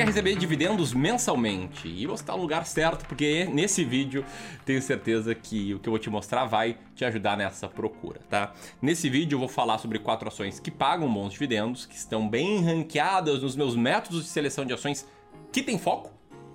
quer 0.00 0.06
receber 0.06 0.34
dividendos 0.34 0.94
mensalmente 0.94 1.86
e 1.86 2.06
você 2.06 2.22
está 2.22 2.32
no 2.32 2.40
lugar 2.40 2.64
certo, 2.64 3.04
porque 3.04 3.44
nesse 3.52 3.84
vídeo 3.84 4.24
tenho 4.64 4.80
certeza 4.80 5.34
que 5.34 5.74
o 5.74 5.78
que 5.78 5.90
eu 5.90 5.90
vou 5.90 5.98
te 5.98 6.08
mostrar 6.08 6.46
vai 6.46 6.78
te 6.94 7.04
ajudar 7.04 7.36
nessa 7.36 7.68
procura, 7.68 8.18
tá? 8.30 8.54
Nesse 8.80 9.10
vídeo 9.10 9.36
eu 9.36 9.40
vou 9.40 9.48
falar 9.48 9.76
sobre 9.76 9.98
quatro 9.98 10.26
ações 10.26 10.58
que 10.58 10.70
pagam 10.70 11.12
bons 11.12 11.34
dividendos, 11.34 11.84
que 11.84 11.94
estão 11.94 12.26
bem 12.26 12.64
ranqueadas 12.64 13.42
nos 13.42 13.54
meus 13.54 13.76
métodos 13.76 14.22
de 14.22 14.30
seleção 14.30 14.64
de 14.64 14.72
ações 14.72 15.06
que 15.52 15.62
tem 15.62 15.78
foco 15.78 16.10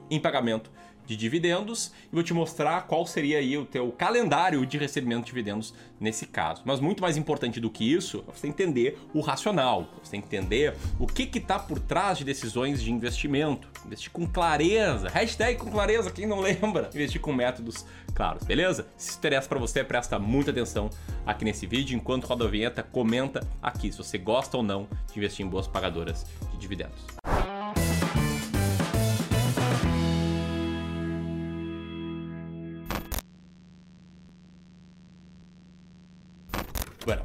em 0.09 0.19
pagamento 0.19 0.71
de 1.05 1.15
dividendos 1.15 1.91
e 2.11 2.15
vou 2.15 2.23
te 2.23 2.33
mostrar 2.33 2.87
qual 2.87 3.05
seria 3.05 3.37
aí 3.37 3.57
o 3.57 3.65
teu 3.65 3.91
calendário 3.91 4.65
de 4.65 4.77
recebimento 4.77 5.21
de 5.21 5.27
dividendos 5.27 5.73
nesse 5.99 6.25
caso. 6.25 6.61
Mas 6.65 6.79
muito 6.79 7.01
mais 7.01 7.17
importante 7.17 7.59
do 7.59 7.69
que 7.69 7.91
isso, 7.91 8.23
você 8.27 8.47
entender 8.47 8.97
o 9.13 9.21
racional, 9.21 9.87
você 10.03 10.17
entender 10.17 10.75
o 10.99 11.07
que 11.07 11.29
está 11.37 11.59
por 11.59 11.79
trás 11.79 12.17
de 12.17 12.23
decisões 12.23 12.81
de 12.81 12.91
investimento. 12.91 13.67
Investir 13.85 14.11
com 14.11 14.25
clareza, 14.25 15.09
hashtag 15.09 15.59
com 15.59 15.69
clareza, 15.69 16.11
quem 16.11 16.25
não 16.25 16.39
lembra? 16.41 16.89
Investir 16.93 17.21
com 17.21 17.33
métodos 17.33 17.85
claros, 18.13 18.43
beleza? 18.43 18.87
Se 18.97 19.17
interessa 19.17 19.47
para 19.47 19.59
você, 19.59 19.83
presta 19.83 20.17
muita 20.17 20.51
atenção 20.51 20.89
aqui 21.25 21.45
nesse 21.45 21.67
vídeo. 21.67 21.95
Enquanto 21.95 22.25
roda 22.25 22.45
a 22.45 22.47
vinheta, 22.47 22.83
comenta 22.83 23.45
aqui 23.61 23.91
se 23.91 23.97
você 23.97 24.17
gosta 24.17 24.57
ou 24.57 24.63
não 24.63 24.87
de 25.11 25.19
investir 25.19 25.45
em 25.45 25.49
boas 25.49 25.67
pagadoras 25.67 26.25
de 26.51 26.57
dividendos. 26.57 27.05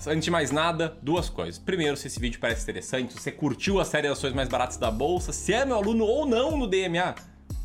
Antes 0.06 0.24
de 0.24 0.30
mais 0.30 0.50
nada, 0.50 0.96
duas 1.00 1.30
coisas. 1.30 1.58
Primeiro, 1.58 1.96
se 1.96 2.06
esse 2.06 2.20
vídeo 2.20 2.38
parece 2.38 2.62
interessante, 2.62 3.14
se 3.14 3.20
você 3.20 3.32
curtiu 3.32 3.80
a 3.80 3.84
série 3.84 4.08
de 4.08 4.12
ações 4.12 4.34
mais 4.34 4.48
baratas 4.48 4.76
da 4.76 4.90
bolsa, 4.90 5.32
se 5.32 5.54
é 5.54 5.64
meu 5.64 5.76
aluno 5.76 6.04
ou 6.04 6.26
não 6.26 6.56
no 6.56 6.66
DMA, 6.66 7.14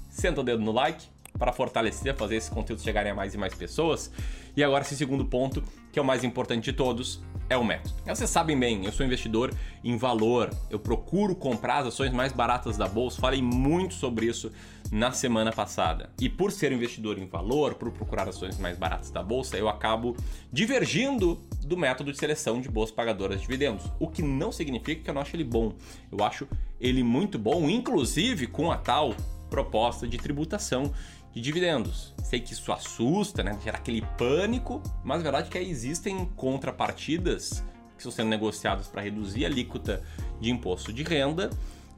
senta 0.09 0.39
o 0.39 0.43
dedo 0.43 0.63
no 0.63 0.71
like 0.71 1.05
para 1.38 1.52
fortalecer, 1.52 2.16
fazer 2.16 2.38
esses 2.38 2.49
conteúdos 2.49 2.83
chegarem 2.83 3.11
a 3.11 3.16
mais 3.16 3.33
e 3.33 3.38
mais 3.38 3.53
pessoas. 3.53 4.09
E 4.55 4.63
agora, 4.63 4.83
esse 4.83 4.95
segundo 4.95 5.25
ponto, 5.25 5.61
que 5.91 5.99
é 5.99 6.02
o 6.02 6.05
mais 6.05 6.23
importante 6.23 6.63
de 6.63 6.73
todos, 6.73 7.21
é 7.49 7.58
o 7.58 7.63
método. 7.63 7.93
Vocês 8.05 8.30
sabem 8.30 8.58
bem, 8.58 8.86
eu 8.86 8.91
sou 8.91 9.05
investidor 9.05 9.53
em 9.83 9.97
valor, 9.97 10.49
eu 10.69 10.80
procuro 10.80 11.36
comprar 11.36 11.80
as 11.80 11.88
ações 11.88 12.11
mais 12.11 12.31
baratas 12.31 12.77
da 12.77 12.88
bolsa, 12.88 13.19
falei 13.19 13.41
muito 13.41 13.93
sobre 13.93 14.25
isso 14.25 14.52
na 14.91 15.11
semana 15.11 15.52
passada. 15.52 16.09
E 16.19 16.30
por 16.30 16.52
ser 16.52 16.71
investidor 16.71 17.17
em 17.19 17.25
valor, 17.27 17.75
por 17.75 17.91
procurar 17.91 18.27
ações 18.27 18.58
mais 18.58 18.77
baratas 18.77 19.11
da 19.11 19.21
bolsa, 19.21 19.58
eu 19.58 19.67
acabo 19.69 20.16
divergindo 20.52 21.39
do 21.66 21.75
método 21.75 22.11
de 22.11 22.17
seleção 22.17 22.61
de 22.61 22.69
boas 22.69 22.91
pagadoras 22.91 23.38
de 23.38 23.41
dividendos, 23.41 23.91
o 23.99 24.08
que 24.08 24.21
não 24.21 24.52
significa 24.52 25.02
que 25.02 25.09
eu 25.09 25.13
não 25.13 25.21
acho 25.21 25.35
ele 25.35 25.44
bom. 25.44 25.73
Eu 26.11 26.23
acho 26.23 26.47
ele 26.80 27.03
muito 27.03 27.39
bom, 27.39 27.69
inclusive 27.69 28.47
com 28.47 28.71
a 28.71 28.77
tal 28.77 29.16
proposta 29.49 30.08
de 30.08 30.17
tributação 30.17 30.93
de 31.33 31.41
dividendos. 31.41 32.13
Sei 32.23 32.39
que 32.39 32.53
isso 32.53 32.71
assusta, 32.71 33.43
né? 33.43 33.58
Gera 33.63 33.77
aquele 33.77 34.02
pânico, 34.17 34.81
mas 35.03 35.19
a 35.19 35.23
verdade 35.23 35.47
é 35.47 35.52
que 35.52 35.58
existem 35.58 36.25
contrapartidas 36.36 37.63
que 37.95 38.02
estão 38.02 38.11
sendo 38.11 38.30
negociadas 38.30 38.88
para 38.88 39.02
reduzir 39.02 39.45
a 39.45 39.47
alíquota 39.47 40.03
de 40.39 40.52
imposto 40.52 40.93
de 40.93 41.03
renda. 41.03 41.49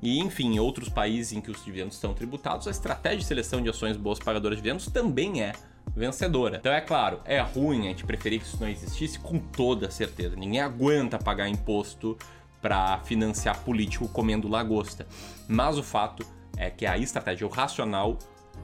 E, 0.02 0.20
enfim, 0.20 0.54
em 0.54 0.60
outros 0.60 0.90
países 0.90 1.34
em 1.34 1.42
que 1.42 1.50
os 1.50 1.66
dividendos 1.66 1.96
estão 1.96 2.14
tributados, 2.14 2.68
a 2.68 2.72
estratégia 2.72 3.20
de 3.20 3.26
seleção 3.26 3.62
de 3.62 3.70
ações 3.70 3.98
boas 3.98 4.20
pagadoras 4.20 4.58
de 4.58 4.62
dividendos 4.62 4.88
também 4.88 5.42
é 5.42 5.54
vencedora. 5.96 6.58
Então 6.58 6.72
é 6.72 6.82
claro, 6.82 7.20
é 7.26 7.40
ruim 7.40 7.82
a 7.82 7.90
gente 7.90 8.06
preferir 8.06 8.40
que 8.40 8.46
isso 8.46 8.58
não 8.60 8.70
existisse 8.70 9.20
com 9.20 9.40
toda 9.40 9.90
certeza. 9.90 10.36
Ninguém 10.36 10.62
aguenta 10.62 11.18
pagar 11.18 11.48
imposto 11.48 12.18
para 12.62 13.00
financiar 13.00 13.60
político 13.64 14.08
comendo 14.08 14.48
lagosta. 14.48 15.08
Mas 15.48 15.78
o 15.78 15.84
fato 15.84 16.26
é 16.58 16.70
que 16.70 16.86
a 16.86 16.98
estratégia, 16.98 17.46
o 17.46 17.50
racional, 17.50 18.18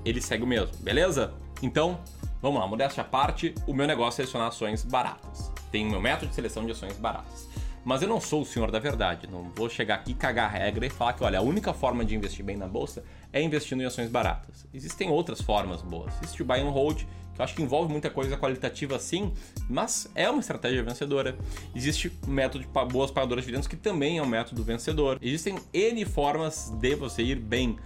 ele 0.04 0.22
segue 0.22 0.44
o 0.44 0.48
mesmo, 0.48 0.76
beleza? 0.78 1.34
Então, 1.62 2.00
vamos 2.42 2.60
lá, 2.60 2.68
modéstia 2.68 3.02
à 3.02 3.06
parte, 3.06 3.54
o 3.68 3.74
meu 3.74 3.88
negócio 3.88 4.22
é 4.22 4.26
selecionar 4.26 4.50
ações 4.50 4.84
baratas. 4.84 5.52
Tem 5.72 5.88
o 5.88 5.92
meu 5.92 6.02
método 6.02 6.28
de 6.28 6.36
seleção 6.36 6.66
de 6.66 6.72
ações 6.72 6.98
baratas. 6.98 7.48
Mas 7.86 8.02
eu 8.02 8.08
não 8.08 8.22
sou 8.22 8.42
o 8.42 8.46
senhor 8.46 8.72
da 8.72 8.80
verdade, 8.80 9.28
não 9.30 9.52
vou 9.56 9.70
chegar 9.70 9.96
aqui, 9.96 10.14
cagar 10.14 10.50
regra 10.50 10.86
e 10.86 10.90
falar 10.90 11.14
que, 11.14 11.24
olha, 11.24 11.40
a 11.40 11.42
única 11.42 11.74
forma 11.74 12.06
de 12.06 12.16
investir 12.16 12.44
bem 12.44 12.56
na 12.56 12.68
bolsa 12.68 13.04
é 13.32 13.42
investindo 13.42 13.82
em 13.82 13.86
ações 13.86 14.10
baratas. 14.10 14.66
Existem 14.74 15.10
outras 15.10 15.42
formas 15.42 15.82
boas. 15.82 16.14
Existe 16.24 16.42
o 16.42 16.46
buy 16.46 16.62
and 16.62 16.70
hold, 16.70 17.00
que 17.00 17.42
eu 17.42 17.44
acho 17.44 17.54
que 17.54 17.62
envolve 17.62 17.92
muita 17.92 18.10
coisa 18.10 18.38
qualitativa 18.38 18.98
sim, 19.00 19.34
mas 19.70 20.10
é 20.16 20.30
uma 20.30 20.40
estratégia 20.40 20.82
vencedora. 20.82 21.38
Existe 21.76 22.12
o 22.26 22.30
método 22.30 22.64
de 22.64 22.70
boas 22.94 23.12
pagadoras 23.12 23.44
de 23.44 23.48
dividendos, 23.48 23.68
que 23.68 23.76
também 23.76 24.18
é 24.18 24.24
um 24.24 24.28
método 24.28 24.64
vencedor. 24.64 25.18
Existem 25.22 25.58
N 25.74 26.06
formas 26.06 26.70
de 26.80 26.96
você 26.96 27.22
ir 27.22 27.40
bem 27.40 27.78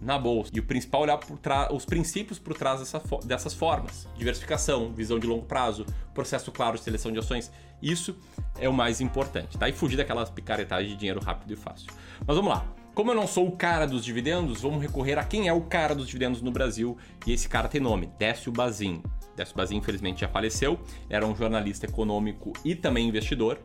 na 0.00 0.18
bolsa. 0.18 0.50
E 0.54 0.60
o 0.60 0.62
principal 0.62 1.02
é 1.02 1.04
olhar 1.04 1.18
por 1.18 1.38
os 1.72 1.84
princípios 1.84 2.38
por 2.38 2.54
trás 2.54 2.80
dessa 2.80 3.00
fo 3.00 3.18
dessas 3.18 3.54
formas. 3.54 4.08
Diversificação, 4.16 4.92
visão 4.92 5.18
de 5.18 5.26
longo 5.26 5.44
prazo, 5.44 5.84
processo 6.14 6.50
claro 6.52 6.76
de 6.76 6.84
seleção 6.84 7.12
de 7.12 7.18
ações. 7.18 7.50
Isso 7.82 8.16
é 8.58 8.68
o 8.68 8.72
mais 8.72 9.00
importante, 9.00 9.56
tá? 9.56 9.68
E 9.68 9.72
fugir 9.72 9.96
daquelas 9.96 10.30
picaretagens 10.30 10.90
de 10.90 10.96
dinheiro 10.96 11.20
rápido 11.20 11.52
e 11.52 11.56
fácil. 11.56 11.88
Mas 12.26 12.36
vamos 12.36 12.52
lá. 12.52 12.66
Como 12.94 13.12
eu 13.12 13.14
não 13.14 13.28
sou 13.28 13.46
o 13.46 13.52
cara 13.52 13.86
dos 13.86 14.04
dividendos, 14.04 14.60
vamos 14.60 14.82
recorrer 14.82 15.18
a 15.18 15.24
quem 15.24 15.46
é 15.46 15.52
o 15.52 15.60
cara 15.60 15.94
dos 15.94 16.06
dividendos 16.06 16.42
no 16.42 16.50
Brasil. 16.50 16.96
E 17.24 17.32
esse 17.32 17.48
cara 17.48 17.68
tem 17.68 17.80
nome, 17.80 18.10
Décio 18.18 18.50
Bazin. 18.50 19.02
Décio 19.36 19.54
Bazin, 19.54 19.76
infelizmente, 19.76 20.22
já 20.22 20.28
faleceu. 20.28 20.80
Era 21.08 21.24
um 21.24 21.36
jornalista 21.36 21.86
econômico 21.86 22.52
e 22.64 22.74
também 22.74 23.06
investidor. 23.06 23.60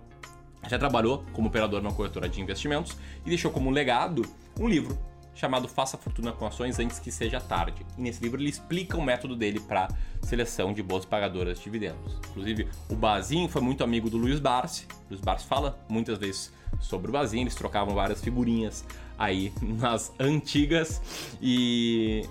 Já 0.70 0.78
trabalhou 0.78 1.26
como 1.34 1.48
operador 1.48 1.82
na 1.82 1.92
corretora 1.92 2.30
de 2.30 2.40
investimentos 2.40 2.96
e 3.26 3.30
deixou 3.30 3.52
como 3.52 3.72
legado 3.72 4.22
um 4.60 4.68
livro 4.68 4.98
chamado 5.36 5.68
Faça 5.68 5.98
Fortuna 5.98 6.32
com 6.32 6.46
Ações 6.46 6.80
Antes 6.80 7.00
que 7.00 7.12
Seja 7.12 7.40
Tarde. 7.40 7.86
E 7.98 8.02
nesse 8.02 8.22
livro 8.22 8.40
ele 8.40 8.50
explica 8.50 8.98
o 8.98 9.02
método 9.02 9.36
dele 9.36 9.60
para 9.60 9.88
seleção 10.22 10.74
de 10.74 10.82
boas 10.82 11.06
pagadoras 11.06 11.58
de 11.58 11.64
dividendos. 11.64 12.18
Inclusive, 12.30 12.68
o 12.90 12.96
Bazin 12.96 13.48
foi 13.48 13.62
muito 13.62 13.84
amigo 13.84 14.10
do 14.10 14.18
Luiz 14.18 14.40
Barsi. 14.40 14.88
Luiz 15.10 15.22
Barsi 15.22 15.46
fala 15.46 15.78
muitas 15.90 16.18
vezes 16.18 16.52
sobre 16.80 17.10
o 17.10 17.14
Bazin, 17.14 17.42
eles 17.42 17.56
trocavam 17.56 17.94
várias 17.94 18.22
figurinhas 18.22 18.86
aí 19.18 19.54
nas 19.62 20.12
antigas. 20.20 21.02
E, 21.42 22.28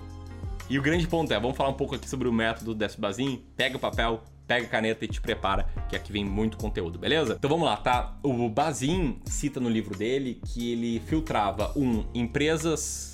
e 0.69 0.77
o 0.77 0.81
grande 0.81 1.07
ponto 1.07 1.31
é, 1.33 1.39
vamos 1.39 1.57
falar 1.57 1.69
um 1.69 1.75
pouco 1.75 1.95
aqui 1.95 2.09
sobre 2.09 2.27
o 2.27 2.33
método 2.33 2.73
desse 2.73 2.99
Bazin. 2.99 3.43
Pega 3.55 3.77
o 3.77 3.79
papel, 3.79 4.23
pega 4.47 4.65
a 4.65 4.69
caneta 4.69 5.05
e 5.05 5.07
te 5.07 5.21
prepara, 5.21 5.67
que 5.89 5.95
aqui 5.95 6.11
vem 6.11 6.25
muito 6.25 6.57
conteúdo, 6.57 6.99
beleza? 6.99 7.35
Então 7.37 7.49
vamos 7.49 7.65
lá, 7.65 7.77
tá? 7.77 8.17
O 8.23 8.49
Bazin 8.49 9.19
cita 9.25 9.59
no 9.59 9.69
livro 9.69 9.97
dele 9.97 10.39
que 10.45 10.71
ele 10.71 10.99
filtrava, 11.01 11.71
um, 11.75 12.05
empresas 12.13 13.13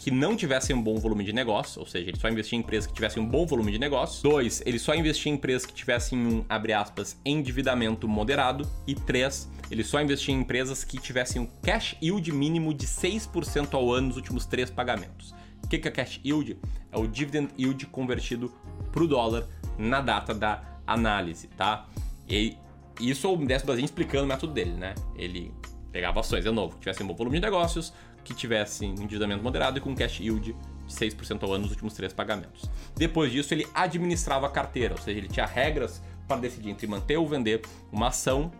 que 0.00 0.10
não 0.10 0.34
tivessem 0.34 0.74
um 0.74 0.82
bom 0.82 0.96
volume 0.96 1.22
de 1.22 1.30
negócio, 1.30 1.78
ou 1.78 1.86
seja, 1.86 2.08
ele 2.08 2.18
só 2.18 2.26
investia 2.30 2.56
em 2.56 2.62
empresas 2.62 2.86
que 2.86 2.94
tivessem 2.94 3.22
um 3.22 3.26
bom 3.26 3.44
volume 3.44 3.70
de 3.70 3.78
negócio. 3.78 4.22
Dois, 4.22 4.62
ele 4.64 4.78
só 4.78 4.94
investia 4.94 5.30
em 5.30 5.34
empresas 5.34 5.66
que 5.66 5.74
tivessem 5.74 6.18
um, 6.18 6.44
abre 6.48 6.72
aspas, 6.72 7.20
endividamento 7.22 8.08
moderado. 8.08 8.66
E 8.86 8.94
três, 8.94 9.46
ele 9.70 9.84
só 9.84 10.00
investia 10.00 10.34
em 10.34 10.40
empresas 10.40 10.84
que 10.84 10.98
tivessem 10.98 11.42
um 11.42 11.46
cash 11.60 11.96
yield 12.02 12.32
mínimo 12.32 12.72
de 12.72 12.86
6% 12.86 13.74
ao 13.74 13.92
ano 13.92 14.08
nos 14.08 14.16
últimos 14.16 14.46
três 14.46 14.70
pagamentos. 14.70 15.34
O 15.62 15.68
que 15.68 15.76
é 15.76 15.90
cash 15.90 16.18
yield? 16.24 16.56
É 16.90 16.98
o 16.98 17.06
dividend 17.06 17.50
yield 17.58 17.84
convertido 17.88 18.50
para 18.90 19.04
o 19.04 19.06
dólar 19.06 19.46
na 19.80 20.00
data 20.00 20.34
da 20.34 20.62
análise, 20.86 21.48
tá? 21.48 21.86
E 22.28 22.56
isso 23.00 23.26
é 23.26 23.30
o 23.30 23.36
Décio 23.36 23.66
Bazin 23.66 23.84
explicando 23.84 24.24
o 24.24 24.28
método 24.28 24.52
dele, 24.52 24.72
né? 24.72 24.94
Ele 25.16 25.52
pegava 25.90 26.20
ações, 26.20 26.44
de 26.44 26.50
novo, 26.50 26.74
que 26.74 26.80
tivessem 26.80 27.04
um 27.04 27.08
bom 27.08 27.14
volume 27.14 27.38
de 27.38 27.44
negócios, 27.44 27.92
que 28.22 28.34
tivessem 28.34 28.90
endividamento 28.90 29.42
moderado 29.42 29.78
e 29.78 29.80
com 29.80 29.94
cash 29.94 30.20
yield 30.20 30.52
de 30.52 30.94
6% 30.94 31.42
ao 31.42 31.52
ano 31.52 31.62
nos 31.62 31.70
últimos 31.70 31.94
três 31.94 32.12
pagamentos. 32.12 32.68
Depois 32.94 33.32
disso, 33.32 33.54
ele 33.54 33.66
administrava 33.74 34.46
a 34.46 34.50
carteira, 34.50 34.94
ou 34.94 35.00
seja, 35.00 35.18
ele 35.18 35.28
tinha 35.28 35.46
regras 35.46 36.02
para 36.28 36.40
decidir 36.40 36.70
entre 36.70 36.86
manter 36.86 37.16
ou 37.16 37.26
vender 37.26 37.62
uma 37.90 38.08
ação, 38.08 38.52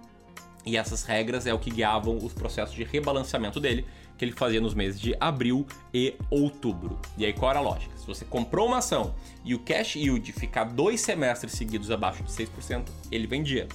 e 0.64 0.76
essas 0.76 1.04
regras 1.04 1.46
é 1.46 1.54
o 1.54 1.58
que 1.58 1.70
guiavam 1.70 2.16
os 2.16 2.32
processos 2.32 2.74
de 2.74 2.84
rebalanceamento 2.84 3.60
dele, 3.60 3.86
que 4.20 4.24
ele 4.26 4.32
fazia 4.32 4.60
nos 4.60 4.74
meses 4.74 5.00
de 5.00 5.16
abril 5.18 5.66
e 5.94 6.14
outubro. 6.28 7.00
E 7.16 7.24
aí 7.24 7.32
qual 7.32 7.52
era 7.52 7.58
a 7.58 7.62
lógica? 7.62 7.96
Se 7.96 8.06
você 8.06 8.22
comprou 8.22 8.66
uma 8.66 8.76
ação 8.76 9.14
e 9.42 9.54
o 9.54 9.58
cash 9.58 9.96
yield 9.96 10.30
ficar 10.34 10.64
dois 10.64 11.00
semestres 11.00 11.54
seguidos 11.54 11.90
abaixo 11.90 12.22
de 12.22 12.30
6%, 12.30 12.86
ele 13.10 13.26
vendia. 13.26 13.66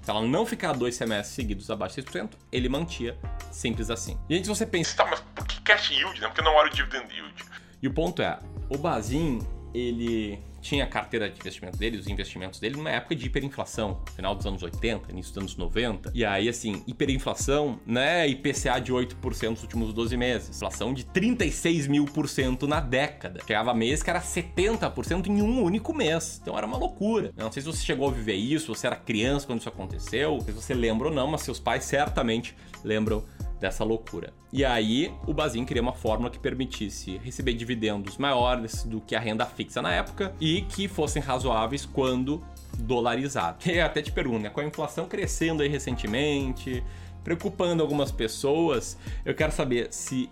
Se 0.00 0.08
ela 0.08 0.22
não 0.22 0.46
ficar 0.46 0.74
dois 0.74 0.94
semestres 0.94 1.34
seguidos 1.34 1.68
abaixo 1.72 2.00
de 2.00 2.06
6%, 2.06 2.30
ele 2.52 2.68
mantia, 2.68 3.18
simples 3.50 3.90
assim. 3.90 4.16
E 4.28 4.38
se 4.38 4.48
você 4.48 4.64
pensa, 4.64 4.96
tá, 4.96 5.06
mas 5.06 5.24
cash 5.64 5.90
yield, 5.90 6.20
né? 6.20 6.28
Porque 6.28 6.40
não 6.40 6.54
olha 6.54 6.70
o 6.70 6.72
dividend 6.72 7.12
yield. 7.12 7.44
E 7.82 7.88
o 7.88 7.92
ponto 7.92 8.22
é, 8.22 8.38
o 8.68 8.78
Bazin, 8.78 9.40
ele 9.74 10.38
tinha 10.60 10.84
a 10.84 10.86
carteira 10.86 11.30
de 11.30 11.38
investimento 11.38 11.76
dele, 11.76 11.98
os 11.98 12.06
investimentos 12.06 12.60
dele, 12.60 12.76
numa 12.76 12.90
época 12.90 13.14
de 13.16 13.26
hiperinflação, 13.26 14.02
final 14.14 14.34
dos 14.34 14.46
anos 14.46 14.62
80, 14.62 15.10
início 15.10 15.32
dos 15.32 15.42
anos 15.42 15.56
90. 15.56 16.12
E 16.14 16.24
aí, 16.24 16.48
assim, 16.48 16.82
hiperinflação, 16.86 17.80
né? 17.86 18.28
IPCA 18.28 18.80
de 18.80 18.92
8% 18.92 19.50
nos 19.50 19.62
últimos 19.62 19.92
12 19.92 20.16
meses. 20.16 20.56
Inflação 20.56 20.92
de 20.92 21.04
36 21.04 21.86
mil 21.86 22.04
por 22.04 22.28
cento 22.28 22.66
na 22.66 22.80
década. 22.80 23.40
Chegava 23.46 23.74
mês 23.74 24.02
que 24.02 24.10
era 24.10 24.20
70% 24.20 25.26
em 25.26 25.42
um 25.42 25.62
único 25.62 25.94
mês. 25.94 26.38
Então 26.42 26.56
era 26.56 26.66
uma 26.66 26.76
loucura. 26.76 27.32
Eu 27.36 27.44
não 27.44 27.52
sei 27.52 27.62
se 27.62 27.66
você 27.66 27.84
chegou 27.84 28.08
a 28.08 28.12
viver 28.12 28.34
isso, 28.34 28.74
você 28.74 28.86
era 28.86 28.96
criança 28.96 29.46
quando 29.46 29.60
isso 29.60 29.68
aconteceu, 29.68 30.40
se 30.40 30.52
você 30.52 30.74
lembra 30.74 31.08
ou 31.08 31.14
não, 31.14 31.26
mas 31.26 31.42
seus 31.42 31.58
pais 31.58 31.84
certamente 31.84 32.54
lembram 32.84 33.24
dessa 33.60 33.84
loucura. 33.84 34.32
E 34.52 34.64
aí, 34.64 35.12
o 35.26 35.34
Bazin 35.34 35.64
queria 35.64 35.82
uma 35.82 35.92
fórmula 35.92 36.30
que 36.30 36.38
permitisse 36.38 37.18
receber 37.18 37.52
dividendos 37.52 38.16
maiores 38.16 38.84
do 38.84 39.00
que 39.00 39.14
a 39.14 39.20
renda 39.20 39.44
fixa 39.44 39.82
na 39.82 39.92
época 39.92 40.34
e 40.40 40.62
que 40.62 40.88
fossem 40.88 41.22
razoáveis 41.22 41.84
quando 41.84 42.42
dolarizado. 42.78 43.58
E 43.70 43.80
até 43.80 44.02
te 44.02 44.10
pergunto, 44.10 44.40
né, 44.40 44.50
com 44.50 44.60
a 44.60 44.64
inflação 44.64 45.06
crescendo 45.06 45.62
aí 45.62 45.68
recentemente, 45.68 46.82
preocupando 47.22 47.82
algumas 47.82 48.10
pessoas, 48.10 48.96
eu 49.24 49.34
quero 49.34 49.52
saber 49.52 49.88
se 49.92 50.30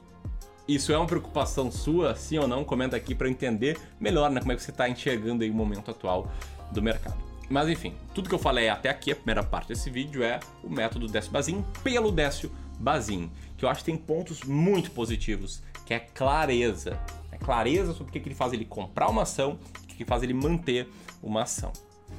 isso 0.66 0.92
é 0.92 0.96
uma 0.96 1.06
preocupação 1.06 1.70
sua, 1.70 2.14
sim 2.14 2.38
ou 2.38 2.48
não? 2.48 2.64
Comenta 2.64 2.96
aqui 2.96 3.14
para 3.14 3.28
entender 3.28 3.78
melhor 4.00 4.30
né, 4.30 4.40
como 4.40 4.52
é 4.52 4.56
que 4.56 4.62
você 4.62 4.70
está 4.70 4.88
enxergando 4.88 5.44
aí 5.44 5.50
o 5.50 5.54
momento 5.54 5.90
atual 5.90 6.30
do 6.72 6.82
mercado. 6.82 7.16
Mas 7.48 7.68
enfim, 7.68 7.94
tudo 8.14 8.28
que 8.28 8.34
eu 8.34 8.38
falei 8.38 8.68
até 8.68 8.90
aqui, 8.90 9.10
a 9.10 9.16
primeira 9.16 9.42
parte 9.42 9.68
desse 9.68 9.88
vídeo 9.88 10.22
é 10.22 10.38
o 10.62 10.68
método 10.68 11.06
Décio 11.06 11.32
Bazin 11.32 11.64
pelo 11.82 12.12
Décio 12.12 12.50
Bazin, 12.78 13.30
que 13.56 13.64
eu 13.64 13.68
acho 13.68 13.80
que 13.80 13.86
tem 13.86 13.96
pontos 13.96 14.42
muito 14.42 14.90
positivos, 14.90 15.62
que 15.84 15.94
é 15.94 15.98
clareza. 15.98 16.98
É 17.30 17.38
clareza 17.38 17.92
sobre 17.92 18.10
o 18.10 18.12
que 18.12 18.28
ele 18.28 18.34
faz 18.34 18.52
ele 18.52 18.64
comprar 18.64 19.08
uma 19.08 19.22
ação, 19.22 19.58
o 19.84 19.86
que 19.86 20.04
faz 20.04 20.22
ele 20.22 20.34
manter 20.34 20.88
uma 21.22 21.42
ação. 21.42 21.72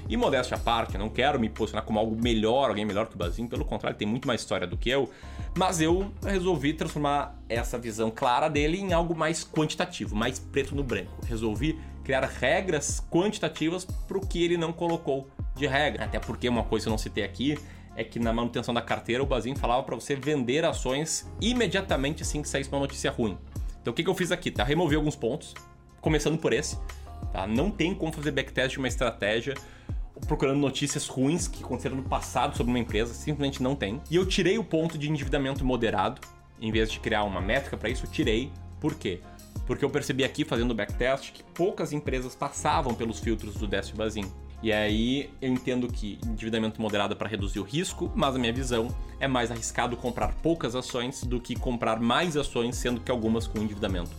E 0.07 0.17
modéstia 0.17 0.57
à 0.57 0.59
parte, 0.59 0.95
eu 0.95 1.00
não 1.00 1.09
quero 1.09 1.39
me 1.39 1.50
posicionar 1.50 1.85
como 1.85 2.00
algo 2.00 2.15
melhor, 2.19 2.69
alguém 2.69 2.85
melhor 2.85 3.07
que 3.07 3.15
o 3.15 3.17
Bazin, 3.17 3.47
pelo 3.47 3.65
contrário, 3.65 3.97
tem 3.97 4.07
muito 4.07 4.27
mais 4.27 4.41
história 4.41 4.65
do 4.65 4.77
que 4.77 4.89
eu, 4.89 5.09
mas 5.57 5.81
eu 5.81 6.11
resolvi 6.23 6.73
transformar 6.73 7.39
essa 7.47 7.77
visão 7.77 8.09
clara 8.09 8.50
dele 8.50 8.79
em 8.79 8.94
algo 8.94 9.15
mais 9.15 9.44
quantitativo, 9.44 10.15
mais 10.15 10.39
preto 10.39 10.75
no 10.75 10.83
branco. 10.83 11.11
Resolvi 11.25 11.79
criar 12.03 12.23
regras 12.25 13.03
quantitativas 13.11 13.85
para 13.85 14.17
o 14.17 14.25
que 14.25 14.44
ele 14.44 14.57
não 14.57 14.73
colocou 14.73 15.29
de 15.56 15.67
regra. 15.67 16.06
Até 16.06 16.17
porque 16.17 16.50
uma 16.50 16.63
coisa 16.63 16.85
que 16.85 16.89
eu 16.89 16.91
não 16.91 16.97
citei 16.97 17.23
aqui 17.23 17.57
é 17.95 18.03
que 18.03 18.19
na 18.19 18.31
manutenção 18.31 18.74
da 18.74 18.81
carteira 18.81 19.21
o 19.21 19.25
Bazin 19.25 19.56
falava 19.56 19.83
para 19.83 19.95
você 19.95 20.15
vender 20.15 20.63
ações 20.65 21.30
imediatamente 21.41 22.24
assim 22.24 22.41
que 22.41 22.47
saísse 22.47 22.69
uma 22.69 22.80
notícia 22.80 23.12
ruim. 23.12 23.38
Então 23.81 23.91
o 23.91 23.95
que, 23.95 24.03
que 24.03 24.09
eu 24.09 24.15
fiz 24.15 24.31
aqui? 24.31 24.51
Tá? 24.51 24.63
Removi 24.63 24.95
alguns 24.95 25.15
pontos, 25.15 25.53
começando 26.01 26.38
por 26.38 26.53
esse. 26.53 26.77
Tá? 27.31 27.45
Não 27.45 27.69
tem 27.69 27.94
como 27.94 28.12
fazer 28.12 28.31
backtest 28.31 28.74
de 28.74 28.80
uma 28.80 28.88
estratégia 28.88 29.56
procurando 30.27 30.59
notícias 30.59 31.07
ruins 31.07 31.47
que 31.47 31.63
aconteceram 31.63 31.95
no 31.95 32.03
passado 32.03 32.56
sobre 32.56 32.71
uma 32.71 32.80
empresa, 32.80 33.13
simplesmente 33.13 33.62
não 33.63 33.75
tem. 33.75 34.01
E 34.09 34.15
eu 34.15 34.25
tirei 34.25 34.57
o 34.57 34.63
ponto 34.63 34.97
de 34.97 35.09
endividamento 35.09 35.63
moderado, 35.63 36.21
em 36.59 36.71
vez 36.71 36.92
de 36.92 37.00
criar 37.00 37.24
uma 37.24 37.42
métrica 37.42 37.77
para 37.77 37.89
isso, 37.89 38.06
tirei. 38.07 38.51
Por 38.80 38.95
quê? 38.95 39.21
Porque 39.65 39.83
eu 39.83 39.89
percebi 39.89 40.24
aqui, 40.24 40.44
fazendo 40.44 40.71
o 40.71 40.75
backtest, 40.75 41.31
que 41.31 41.44
poucas 41.44 41.94
empresas 41.94 42.35
passavam 42.35 42.94
pelos 42.94 43.19
filtros 43.19 43.56
do 43.56 43.68
Décio 43.68 43.95
Bazin. 43.95 44.30
E 44.61 44.73
aí 44.73 45.29
eu 45.41 45.51
entendo 45.51 45.88
que 45.88 46.19
endividamento 46.25 46.81
moderado 46.81 47.13
é 47.13 47.15
para 47.15 47.29
reduzir 47.29 47.59
o 47.59 47.63
risco, 47.63 48.11
mas 48.15 48.35
a 48.35 48.39
minha 48.39 48.51
visão 48.51 48.94
é 49.19 49.27
mais 49.27 49.51
arriscado 49.51 49.95
comprar 49.95 50.33
poucas 50.35 50.75
ações 50.75 51.23
do 51.23 51.39
que 51.39 51.56
comprar 51.56 52.00
mais 52.00 52.35
ações, 52.35 52.75
sendo 52.75 53.00
que 53.00 53.09
algumas 53.09 53.47
com 53.47 53.59
endividamento 53.59 54.11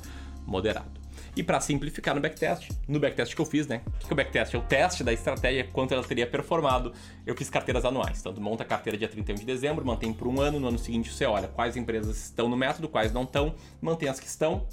moderado. 0.46 1.00
E 1.37 1.42
para 1.42 1.60
simplificar 1.60 2.14
no 2.14 2.20
backtest, 2.20 2.70
no 2.88 2.98
backtest 2.98 3.34
que 3.34 3.40
eu 3.40 3.44
fiz, 3.44 3.66
né? 3.66 3.82
O 3.87 4.06
que 4.06 4.10
é 4.10 4.12
o 4.12 4.16
backtest? 4.16 4.54
É 4.54 4.58
o 4.58 4.62
teste 4.62 5.04
da 5.04 5.12
estratégia, 5.12 5.69
quanto 5.72 5.94
ela 5.94 6.02
teria 6.02 6.26
performado. 6.26 6.92
Eu 7.25 7.37
fiz 7.37 7.48
carteiras 7.48 7.84
anuais. 7.84 8.19
Então, 8.19 8.32
monta 8.38 8.64
a 8.64 8.66
carteira 8.66 8.98
dia 8.98 9.08
31 9.08 9.37
de 9.37 9.44
dezembro, 9.44 9.84
mantém 9.87 10.12
por 10.12 10.26
um 10.26 10.40
ano, 10.40 10.58
no 10.58 10.69
ano 10.69 10.78
seguinte 10.78 11.12
você 11.12 11.25
olha 11.26 11.46
quais 11.46 11.76
empresas 11.76 12.16
estão 12.25 12.48
no 12.48 12.56
método, 12.56 12.88
quais 12.88 13.12
não 13.12 13.22
estão, 13.22 13.54
mantém 13.81 14.08
as 14.08 14.19
que 14.19 14.26
estão, 14.26 14.66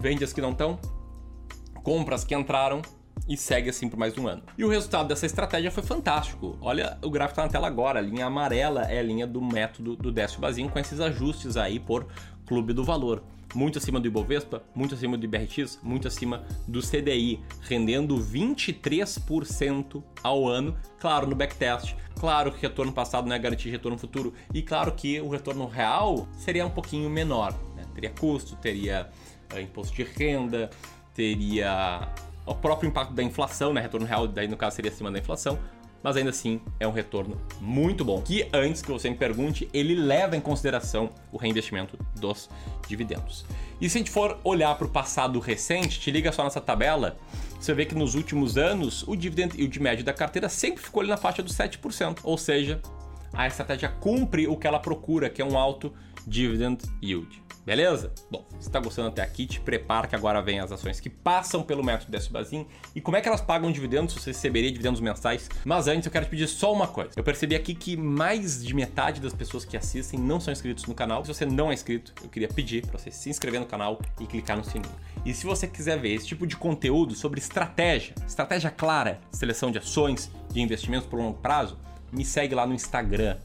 vende 0.00 0.24
as 0.24 0.32
que 0.32 0.40
não 0.40 0.50
estão, 0.50 0.80
compra 1.82 2.16
as 2.16 2.24
que 2.24 2.34
entraram 2.34 2.82
e 3.30 3.36
segue 3.36 3.70
assim 3.70 3.88
por 3.88 3.96
mais 3.96 4.18
um 4.18 4.26
ano. 4.26 4.42
E 4.58 4.64
o 4.64 4.68
resultado 4.68 5.06
dessa 5.06 5.24
estratégia 5.24 5.70
foi 5.70 5.84
fantástico. 5.84 6.58
Olha, 6.60 6.98
o 7.00 7.08
gráfico 7.08 7.34
está 7.34 7.44
na 7.44 7.48
tela 7.48 7.68
agora. 7.68 8.00
A 8.00 8.02
linha 8.02 8.26
amarela 8.26 8.82
é 8.82 8.98
a 8.98 9.02
linha 9.02 9.24
do 9.24 9.40
método 9.40 9.94
do 9.94 10.10
Décio 10.10 10.40
Bazin 10.40 10.68
com 10.68 10.80
esses 10.80 10.98
ajustes 10.98 11.56
aí 11.56 11.78
por 11.78 12.08
clube 12.44 12.72
do 12.72 12.82
valor. 12.82 13.22
Muito 13.54 13.78
acima 13.78 14.00
do 14.00 14.06
Ibovespa, 14.06 14.62
muito 14.74 14.96
acima 14.96 15.16
do 15.16 15.24
IBRX, 15.24 15.78
muito 15.80 16.08
acima 16.08 16.44
do 16.66 16.80
CDI, 16.80 17.40
rendendo 17.62 18.16
23% 18.16 20.02
ao 20.22 20.48
ano, 20.48 20.76
claro, 20.98 21.26
no 21.26 21.36
backtest. 21.36 21.94
Claro 22.18 22.52
que 22.52 22.60
retorno 22.60 22.92
passado 22.92 23.28
não 23.28 23.34
é 23.34 23.38
garantia 23.38 23.64
de 23.64 23.70
retorno 23.70 23.98
futuro, 23.98 24.32
e 24.54 24.62
claro 24.62 24.92
que 24.92 25.20
o 25.20 25.28
retorno 25.28 25.66
real 25.66 26.28
seria 26.36 26.64
um 26.64 26.70
pouquinho 26.70 27.10
menor. 27.10 27.52
Né? 27.74 27.84
Teria 27.92 28.10
custo, 28.10 28.54
teria 28.56 29.08
uh, 29.52 29.58
imposto 29.58 29.96
de 29.96 30.04
renda, 30.04 30.70
teria 31.12 32.08
o 32.46 32.54
próprio 32.54 32.88
impacto 32.88 33.12
da 33.12 33.22
inflação, 33.22 33.72
né? 33.72 33.80
Retorno 33.80 34.06
real, 34.06 34.26
daí 34.26 34.48
no 34.48 34.56
caso 34.56 34.76
seria 34.76 34.90
acima 34.90 35.10
da 35.10 35.18
inflação, 35.18 35.58
mas 36.02 36.16
ainda 36.16 36.30
assim 36.30 36.60
é 36.78 36.86
um 36.86 36.92
retorno 36.92 37.40
muito 37.60 38.04
bom. 38.04 38.20
Que 38.22 38.48
antes 38.52 38.82
que 38.82 38.90
você 38.90 39.10
me 39.10 39.16
pergunte, 39.16 39.68
ele 39.72 39.94
leva 39.94 40.36
em 40.36 40.40
consideração 40.40 41.10
o 41.30 41.36
reinvestimento 41.36 41.98
dos 42.16 42.48
dividendos. 42.88 43.44
E 43.80 43.88
se 43.88 43.98
a 43.98 44.00
gente 44.00 44.10
for 44.10 44.38
olhar 44.44 44.74
para 44.76 44.86
o 44.86 44.90
passado 44.90 45.38
recente, 45.40 46.00
te 46.00 46.10
liga 46.10 46.32
só 46.32 46.44
nessa 46.44 46.60
tabela, 46.60 47.16
você 47.58 47.72
vê 47.74 47.84
que 47.84 47.94
nos 47.94 48.14
últimos 48.14 48.56
anos 48.56 49.06
o 49.06 49.14
dividend 49.14 49.56
yield 49.56 49.80
médio 49.80 50.04
da 50.04 50.12
carteira 50.12 50.48
sempre 50.48 50.82
ficou 50.82 51.00
ali 51.00 51.10
na 51.10 51.16
faixa 51.16 51.42
dos 51.42 51.54
7%, 51.56 52.20
ou 52.22 52.38
seja, 52.38 52.80
a 53.32 53.46
estratégia 53.46 53.88
cumpre 53.88 54.46
o 54.48 54.56
que 54.56 54.66
ela 54.66 54.78
procura, 54.78 55.30
que 55.30 55.40
é 55.40 55.44
um 55.44 55.56
alto 55.56 55.92
dividend 56.26 56.82
yield. 57.02 57.42
Beleza? 57.64 58.12
Bom, 58.30 58.46
se 58.58 58.68
está 58.68 58.80
gostando 58.80 59.08
até 59.08 59.22
aqui, 59.22 59.46
te 59.46 59.60
prepara 59.60 60.06
que 60.06 60.16
agora 60.16 60.40
vem 60.40 60.60
as 60.60 60.72
ações 60.72 60.98
que 60.98 61.10
passam 61.10 61.62
pelo 61.62 61.84
método 61.84 62.10
Décio 62.10 62.66
e 62.94 63.00
como 63.00 63.16
é 63.16 63.20
que 63.20 63.28
elas 63.28 63.40
pagam 63.40 63.70
dividendos, 63.70 64.14
se 64.14 64.20
você 64.20 64.30
receberia 64.30 64.70
dividendos 64.70 65.00
mensais. 65.00 65.48
Mas 65.64 65.86
antes 65.86 66.06
eu 66.06 66.12
quero 66.12 66.24
te 66.24 66.30
pedir 66.30 66.48
só 66.48 66.72
uma 66.72 66.88
coisa. 66.88 67.12
Eu 67.16 67.22
percebi 67.22 67.54
aqui 67.54 67.74
que 67.74 67.96
mais 67.96 68.64
de 68.64 68.74
metade 68.74 69.20
das 69.20 69.34
pessoas 69.34 69.64
que 69.64 69.76
assistem 69.76 70.18
não 70.18 70.40
são 70.40 70.52
inscritos 70.52 70.86
no 70.86 70.94
canal. 70.94 71.24
Se 71.24 71.32
você 71.32 71.44
não 71.44 71.70
é 71.70 71.74
inscrito, 71.74 72.14
eu 72.22 72.28
queria 72.28 72.48
pedir 72.48 72.86
para 72.86 72.98
você 72.98 73.10
se 73.10 73.28
inscrever 73.28 73.60
no 73.60 73.66
canal 73.66 74.00
e 74.18 74.26
clicar 74.26 74.56
no 74.56 74.64
sininho. 74.64 74.94
E 75.24 75.34
se 75.34 75.44
você 75.44 75.66
quiser 75.66 75.98
ver 75.98 76.14
esse 76.14 76.26
tipo 76.26 76.46
de 76.46 76.56
conteúdo 76.56 77.14
sobre 77.14 77.40
estratégia, 77.40 78.14
estratégia 78.26 78.70
clara, 78.70 79.20
seleção 79.30 79.70
de 79.70 79.78
ações, 79.78 80.30
de 80.50 80.60
investimentos 80.60 81.06
por 81.06 81.18
longo 81.18 81.38
prazo, 81.38 81.78
me 82.10 82.24
segue 82.24 82.54
lá 82.54 82.66
no 82.66 82.74
Instagram, 82.74 83.36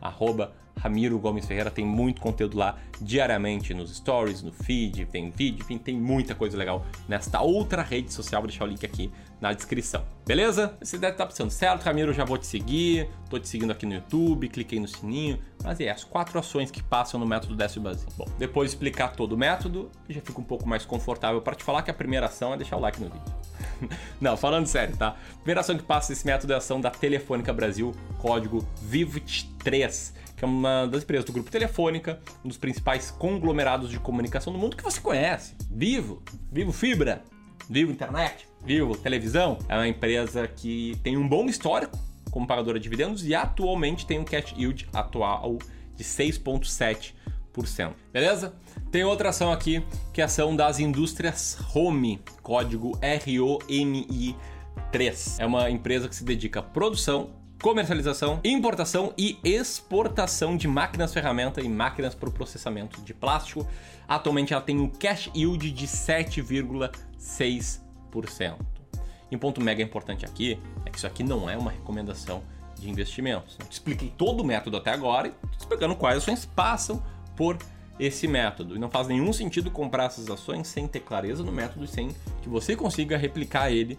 arroba 0.00 0.52
Ramiro 0.80 1.18
Gomes 1.18 1.46
Ferreira 1.46 1.70
tem 1.70 1.84
muito 1.84 2.20
conteúdo 2.20 2.56
lá 2.56 2.76
diariamente 3.00 3.72
nos 3.74 3.94
stories, 3.94 4.42
no 4.42 4.52
feed, 4.52 5.06
tem 5.06 5.30
vídeo, 5.30 5.62
enfim, 5.62 5.78
tem 5.78 5.96
muita 5.96 6.34
coisa 6.34 6.56
legal 6.56 6.84
nesta 7.08 7.40
outra 7.40 7.82
rede 7.82 8.12
social. 8.12 8.42
Vou 8.42 8.48
deixar 8.48 8.64
o 8.64 8.66
link 8.66 8.84
aqui 8.84 9.10
na 9.40 9.52
descrição. 9.52 10.04
Beleza? 10.26 10.76
Você 10.82 10.98
deve 10.98 11.12
estar 11.12 11.26
pensando, 11.26 11.50
certo, 11.50 11.82
Ramiro, 11.82 12.12
já 12.12 12.24
vou 12.24 12.38
te 12.38 12.46
seguir, 12.46 13.08
tô 13.28 13.38
te 13.38 13.48
seguindo 13.48 13.70
aqui 13.70 13.86
no 13.86 13.94
YouTube, 13.94 14.48
cliquei 14.48 14.80
no 14.80 14.88
sininho. 14.88 15.38
Mas 15.62 15.80
é, 15.80 15.90
as 15.90 16.04
quatro 16.04 16.38
ações 16.38 16.70
que 16.70 16.82
passam 16.82 17.20
no 17.20 17.26
método 17.26 17.54
Décio 17.54 17.80
Bazin. 17.80 18.06
Bom, 18.16 18.26
depois 18.38 18.70
de 18.70 18.76
explicar 18.76 19.08
todo 19.12 19.32
o 19.32 19.38
método, 19.38 19.90
já 20.08 20.20
fico 20.20 20.40
um 20.40 20.44
pouco 20.44 20.68
mais 20.68 20.84
confortável 20.84 21.40
para 21.40 21.54
te 21.54 21.64
falar 21.64 21.82
que 21.82 21.90
a 21.90 21.94
primeira 21.94 22.26
ação 22.26 22.54
é 22.54 22.56
deixar 22.56 22.76
o 22.76 22.80
like 22.80 23.00
no 23.00 23.08
vídeo. 23.08 23.49
Não, 24.20 24.36
falando 24.36 24.66
sério, 24.66 24.96
tá? 24.96 25.16
Primeira 25.36 25.60
ação 25.60 25.76
que 25.76 25.82
passa 25.82 26.12
esse 26.12 26.26
método 26.26 26.52
é 26.52 26.56
a 26.56 26.58
ação 26.58 26.80
da 26.80 26.90
Telefônica 26.90 27.52
Brasil, 27.52 27.94
código 28.18 28.66
VIVT3 28.90 30.20
que 30.40 30.44
é 30.46 30.48
uma 30.48 30.86
das 30.86 31.02
empresas 31.02 31.26
do 31.26 31.34
grupo 31.34 31.50
Telefônica, 31.50 32.18
um 32.42 32.48
dos 32.48 32.56
principais 32.56 33.10
conglomerados 33.10 33.90
de 33.90 33.98
comunicação 34.00 34.50
do 34.50 34.58
mundo 34.58 34.74
que 34.74 34.82
você 34.82 34.98
conhece. 34.98 35.54
Vivo, 35.70 36.22
Vivo 36.50 36.72
Fibra, 36.72 37.22
Vivo 37.68 37.92
Internet, 37.92 38.48
Vivo 38.64 38.96
Televisão. 38.96 39.58
É 39.68 39.74
uma 39.74 39.86
empresa 39.86 40.48
que 40.48 40.98
tem 41.02 41.18
um 41.18 41.28
bom 41.28 41.44
histórico 41.44 41.98
como 42.30 42.46
pagadora 42.46 42.78
de 42.78 42.84
dividendos 42.84 43.26
e 43.26 43.34
atualmente 43.34 44.06
tem 44.06 44.18
um 44.18 44.24
cash 44.24 44.54
yield 44.56 44.88
atual 44.94 45.58
de 45.94 46.02
6,7%. 46.02 47.12
Beleza? 48.12 48.54
Tem 48.90 49.04
outra 49.04 49.28
ação 49.30 49.52
aqui, 49.52 49.82
que 50.12 50.20
é 50.20 50.24
a 50.24 50.26
ação 50.26 50.54
das 50.56 50.78
indústrias 50.78 51.56
Home, 51.74 52.20
código 52.42 52.92
ROMI3. 52.98 54.34
É 55.38 55.46
uma 55.46 55.70
empresa 55.70 56.06
que 56.08 56.14
se 56.14 56.24
dedica 56.24 56.60
à 56.60 56.62
produção, 56.62 57.30
comercialização, 57.60 58.40
importação 58.42 59.12
e 59.16 59.38
exportação 59.44 60.56
de 60.56 60.66
máquinas 60.66 61.12
ferramenta 61.12 61.60
e 61.60 61.68
máquinas 61.68 62.14
para 62.14 62.28
o 62.28 62.32
processamento 62.32 63.00
de 63.02 63.12
plástico. 63.12 63.66
Atualmente 64.08 64.52
ela 64.52 64.62
tem 64.62 64.80
um 64.80 64.88
cash 64.88 65.30
yield 65.34 65.70
de 65.70 65.86
7,6%. 65.86 68.56
E 69.30 69.36
um 69.36 69.38
ponto 69.38 69.60
mega 69.60 69.82
importante 69.82 70.24
aqui 70.24 70.58
é 70.84 70.90
que 70.90 70.98
isso 70.98 71.06
aqui 71.06 71.22
não 71.22 71.48
é 71.48 71.56
uma 71.56 71.70
recomendação 71.70 72.42
de 72.76 72.90
investimentos. 72.90 73.56
Eu 73.60 73.66
te 73.66 73.72
expliquei 73.72 74.12
todo 74.16 74.40
o 74.40 74.44
método 74.44 74.78
até 74.78 74.90
agora 74.90 75.28
e 75.28 75.32
explicando 75.56 75.94
quais 75.94 76.18
ações 76.18 76.44
passam 76.44 77.00
por 77.36 77.58
esse 77.98 78.26
método. 78.26 78.76
E 78.76 78.78
não 78.78 78.90
faz 78.90 79.08
nenhum 79.08 79.32
sentido 79.32 79.70
comprar 79.70 80.04
essas 80.04 80.30
ações 80.30 80.68
sem 80.68 80.88
ter 80.88 81.00
clareza 81.00 81.42
no 81.42 81.52
método 81.52 81.84
e 81.84 81.88
sem 81.88 82.08
que 82.42 82.48
você 82.48 82.74
consiga 82.74 83.16
replicar 83.16 83.70
ele 83.70 83.98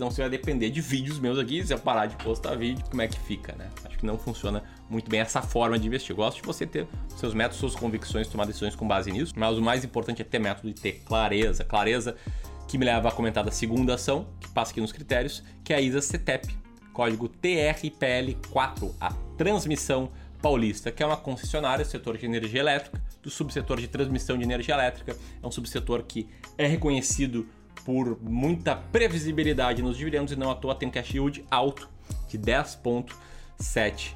senão 0.00 0.10
você 0.10 0.22
vai 0.22 0.30
depender 0.30 0.70
de 0.70 0.80
vídeos 0.80 1.18
meus 1.18 1.38
aqui, 1.38 1.64
se 1.64 1.74
eu 1.74 1.78
parar 1.78 2.06
de 2.06 2.16
postar 2.16 2.56
vídeo, 2.56 2.82
como 2.88 3.02
é 3.02 3.08
que 3.08 3.18
fica, 3.20 3.54
né? 3.56 3.68
Acho 3.84 3.98
que 3.98 4.06
não 4.06 4.16
funciona 4.18 4.62
muito 4.88 5.10
bem 5.10 5.20
essa 5.20 5.42
forma 5.42 5.78
de 5.78 5.86
investir. 5.86 6.12
Eu 6.12 6.16
gosto 6.16 6.40
de 6.40 6.46
você 6.46 6.66
ter 6.66 6.86
seus 7.16 7.34
métodos, 7.34 7.58
suas 7.58 7.74
convicções, 7.74 8.26
tomar 8.26 8.46
decisões 8.46 8.74
com 8.74 8.88
base 8.88 9.12
nisso, 9.12 9.34
mas 9.36 9.58
o 9.58 9.62
mais 9.62 9.84
importante 9.84 10.22
é 10.22 10.24
ter 10.24 10.38
método 10.38 10.70
e 10.70 10.72
ter 10.72 11.02
clareza. 11.04 11.64
Clareza 11.64 12.16
que 12.66 12.78
me 12.78 12.84
leva 12.86 13.08
a 13.08 13.12
comentar 13.12 13.44
da 13.44 13.50
segunda 13.50 13.94
ação, 13.94 14.26
que 14.40 14.48
passa 14.48 14.70
aqui 14.70 14.80
nos 14.80 14.92
critérios, 14.92 15.42
que 15.62 15.72
é 15.72 15.76
a 15.76 15.80
ISA 15.80 16.00
CETEP, 16.00 16.48
código 16.94 17.28
TRPL4, 17.28 18.94
a 19.00 19.12
transmissão 19.36 20.10
Paulista, 20.40 20.90
que 20.90 21.02
é 21.02 21.06
uma 21.06 21.16
concessionária 21.16 21.84
do 21.84 21.90
setor 21.90 22.16
de 22.16 22.26
energia 22.26 22.60
elétrica, 22.60 23.00
do 23.22 23.30
subsetor 23.30 23.80
de 23.80 23.88
transmissão 23.88 24.36
de 24.36 24.44
energia 24.44 24.74
elétrica. 24.74 25.16
É 25.42 25.46
um 25.46 25.50
subsetor 25.50 26.02
que 26.02 26.28
é 26.56 26.66
reconhecido 26.66 27.46
por 27.84 28.18
muita 28.22 28.76
previsibilidade 28.76 29.82
nos 29.82 29.96
dividendos 29.96 30.32
e 30.32 30.36
não 30.36 30.50
à 30.50 30.54
toa 30.54 30.74
tem 30.74 30.88
um 30.88 30.92
cash 30.92 31.14
yield 31.14 31.44
alto 31.50 31.88
de 32.28 32.38
10,7%. 32.38 34.14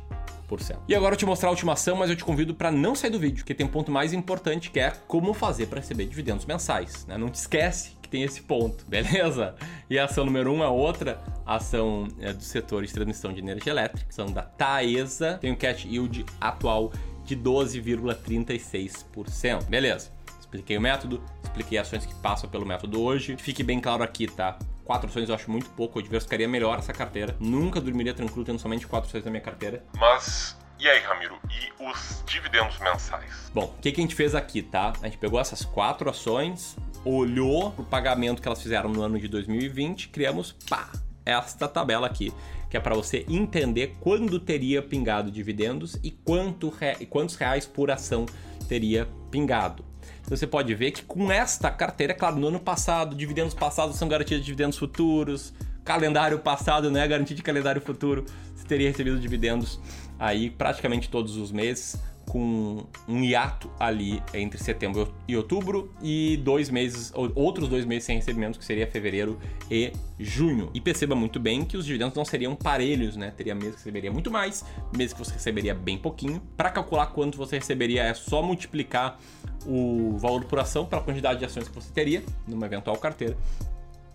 E 0.87 0.95
agora 0.95 1.14
eu 1.14 1.19
te 1.19 1.26
mostrar 1.26 1.49
a 1.49 1.50
última 1.50 1.73
ação, 1.73 1.97
mas 1.97 2.11
eu 2.11 2.16
te 2.16 2.25
convido 2.25 2.54
para 2.54 2.71
não 2.71 2.95
sair 2.95 3.11
do 3.11 3.19
vídeo, 3.19 3.38
porque 3.38 3.54
tem 3.54 3.66
um 3.66 3.71
ponto 3.71 3.90
mais 3.90 4.12
importante 4.12 4.71
que 4.71 4.78
é 4.78 4.93
como 5.09 5.33
fazer 5.35 5.66
para 5.66 5.81
receber 5.81 6.07
dividendos 6.07 6.45
mensais. 6.45 7.07
Né? 7.07 7.16
Não 7.16 7.28
te 7.28 7.37
esquece 7.37 7.93
tem 8.14 8.23
esse 8.23 8.40
ponto, 8.42 8.85
beleza? 8.87 9.56
E 9.90 9.99
a 9.99 10.04
ação 10.04 10.25
número 10.25 10.52
1 10.52 10.54
um 10.54 10.62
é 10.62 10.68
outra 10.68 11.21
ação 11.44 12.06
é, 12.21 12.33
do 12.33 12.44
setor 12.44 12.87
de 12.87 12.92
transmissão 12.92 13.33
de 13.33 13.40
energia 13.40 13.73
elétrica, 13.73 14.06
ação 14.09 14.26
da 14.26 14.42
Taesa, 14.42 15.37
tem 15.40 15.50
um 15.50 15.56
cash 15.56 15.85
yield 15.85 16.25
atual 16.40 16.92
de 17.25 17.37
12,36%. 17.37 19.64
Beleza. 19.64 20.12
Expliquei 20.38 20.78
o 20.78 20.80
método, 20.80 21.21
expliquei 21.42 21.76
ações 21.76 22.06
que 22.06 22.14
passam 22.16 22.49
pelo 22.49 22.64
método 22.64 23.02
hoje. 23.02 23.37
Fique 23.37 23.64
bem 23.64 23.80
claro 23.80 24.04
aqui, 24.04 24.28
tá? 24.28 24.56
Quatro 24.85 25.09
ações 25.09 25.28
eu 25.28 25.35
acho 25.35 25.50
muito 25.50 25.68
pouco, 25.71 25.99
eu 25.99 26.02
diversificaria 26.02 26.47
melhor 26.47 26.78
essa 26.78 26.92
carteira. 26.92 27.37
Nunca 27.40 27.80
dormiria 27.80 28.14
tranquilo 28.14 28.44
tendo 28.44 28.61
somente 28.61 28.87
quatro 28.87 29.09
ações 29.09 29.25
na 29.25 29.33
minha 29.33 29.40
carteira. 29.40 29.85
Mas 29.99 30.56
e 30.78 30.88
aí, 30.88 31.00
Ramiro, 31.00 31.37
e 31.50 31.73
os 31.83 32.23
dividendos 32.26 32.78
mensais? 32.78 33.50
Bom, 33.54 33.75
o 33.76 33.80
que, 33.80 33.90
que 33.90 34.00
a 34.00 34.02
gente 34.02 34.14
fez 34.14 34.33
aqui, 34.35 34.62
tá? 34.62 34.92
A 35.00 35.06
gente 35.06 35.18
pegou 35.18 35.40
essas 35.40 35.64
quatro 35.64 36.11
ações, 36.11 36.76
olhou 37.04 37.75
o 37.76 37.84
pagamento 37.84 38.40
que 38.40 38.49
elas 38.49 38.62
fizeram 38.62 38.90
no 38.90 39.02
ano 39.02 39.18
de 39.18 39.28
2020, 39.28 40.08
criamos, 40.08 40.52
pá, 40.68 40.90
esta 41.25 41.68
tabela 41.68 42.06
aqui, 42.06 42.32
que 42.70 42.76
é 42.76 42.80
para 42.80 42.94
você 42.94 43.25
entender 43.28 43.96
quando 44.00 44.38
teria 44.40 44.82
pingado 44.82 45.30
dividendos 45.30 45.99
e 46.02 46.11
quanto 46.11 46.68
re... 46.70 47.06
quantos 47.06 47.37
reais 47.37 47.66
por 47.66 47.90
ação 47.90 48.26
teria 48.68 49.08
pingado. 49.30 49.84
Então 50.23 50.37
você 50.37 50.46
pode 50.46 50.75
ver 50.75 50.90
que 50.90 51.02
com 51.02 51.30
esta 51.30 51.70
carteira, 51.70 52.12
é 52.12 52.16
claro, 52.16 52.37
no 52.37 52.49
ano 52.49 52.61
passado, 52.61 53.14
dividendos 53.14 53.54
passados 53.54 53.96
são 53.96 54.08
garantidos 54.08 54.40
de 54.40 54.46
dividendos 54.46 54.78
futuros, 54.78 55.52
calendário 55.84 56.38
passado 56.38 56.90
não 56.90 56.99
é 56.99 57.06
garantia 57.06 57.37
de 57.37 57.42
calendário 57.42 57.80
futuro, 57.80 58.25
você 58.54 58.66
teria 58.66 58.88
recebido 58.88 59.18
dividendos 59.18 59.78
aí 60.18 60.49
praticamente 60.49 61.11
todos 61.11 61.37
os 61.37 61.52
meses 61.52 61.99
com 62.35 62.85
um 63.07 63.23
hiato 63.23 63.71
ali 63.79 64.21
entre 64.35 64.61
setembro 64.61 65.14
e 65.29 65.37
outubro 65.37 65.95
e 66.03 66.37
dois 66.38 66.69
meses, 66.69 67.12
outros 67.33 67.69
dois 67.69 67.85
meses 67.85 68.03
sem 68.03 68.17
recebimento, 68.17 68.59
que 68.59 68.64
seria 68.64 68.88
fevereiro 68.88 69.38
e 69.71 69.93
junho. 70.19 70.69
E 70.75 70.81
perceba 70.81 71.14
muito 71.14 71.38
bem 71.38 71.64
que 71.64 71.76
os 71.76 71.87
dividendos 71.87 72.17
não 72.17 72.25
seriam 72.25 72.57
parelhos, 72.57 73.17
né? 73.17 73.31
Teria 73.31 73.55
meses 73.55 73.76
que 73.76 73.79
receberia 73.83 74.11
muito 74.11 74.33
mais, 74.33 74.64
meses 74.97 75.12
que 75.12 75.21
você 75.21 75.35
receberia 75.35 75.76
bem 75.76 75.97
pouquinho. 75.97 76.43
Para 76.57 76.71
calcular 76.71 77.07
quanto 77.07 77.38
você 77.38 77.57
receberia 77.57 78.03
é 78.03 78.12
só 78.14 78.43
multiplicar 78.43 79.17
o 79.64 80.19
valor 80.19 80.45
por 80.45 80.59
ação 80.59 80.85
pela 80.87 81.03
quantidade 81.03 81.38
de 81.38 81.45
ações 81.45 81.69
que 81.69 81.75
você 81.76 81.93
teria 81.93 82.25
numa 82.49 82.67
eventual 82.67 82.97
carteira. 82.97 83.38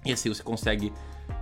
E 0.05 0.11
assim 0.11 0.27
você 0.27 0.43
consegue 0.43 0.91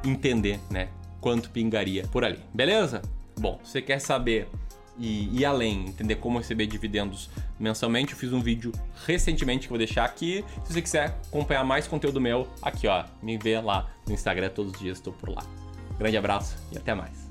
entender, 0.05 0.59
né, 0.69 0.89
quanto 1.19 1.49
pingaria 1.49 2.03
por 2.03 2.23
ali. 2.23 2.39
Beleza? 2.53 3.01
Bom, 3.39 3.59
você 3.63 3.81
quer 3.81 3.97
saber 3.97 4.47
e 4.97 5.39
ir 5.39 5.45
além, 5.45 5.87
entender 5.87 6.15
como 6.15 6.37
receber 6.37 6.67
dividendos 6.67 7.29
mensalmente, 7.59 8.13
eu 8.13 8.17
fiz 8.17 8.33
um 8.33 8.41
vídeo 8.41 8.71
recentemente 9.05 9.63
que 9.63 9.69
vou 9.69 9.77
deixar 9.77 10.05
aqui. 10.05 10.43
Se 10.65 10.73
você 10.73 10.81
quiser 10.81 11.17
acompanhar 11.27 11.63
mais 11.63 11.87
conteúdo 11.87 12.19
meu, 12.19 12.47
aqui 12.61 12.87
ó, 12.87 13.05
me 13.21 13.37
vê 13.37 13.59
lá 13.59 13.89
no 14.07 14.13
Instagram 14.13 14.49
todos 14.49 14.73
os 14.73 14.79
dias, 14.79 14.97
estou 14.97 15.13
por 15.13 15.29
lá. 15.29 15.43
Grande 15.97 16.17
abraço 16.17 16.57
e 16.71 16.77
até 16.77 16.93
mais. 16.93 17.26